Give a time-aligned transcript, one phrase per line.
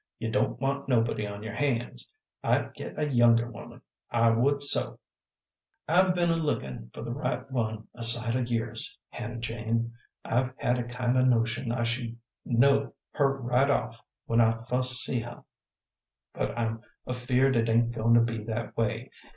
[0.17, 2.09] You don't want nobody on your hands.
[2.43, 4.97] I'd git a younger woman, I would so."
[5.87, 9.93] "I've be'n a lookin' for the right one a sight o' years, Hannah Jane.
[10.25, 15.03] I've had a kind o' notion I should know her right off when I fust
[15.03, 15.43] see her,
[16.33, 19.11] but I'm afeared it ain't goin' to be that way.